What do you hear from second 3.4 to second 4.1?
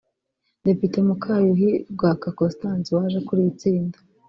itsinda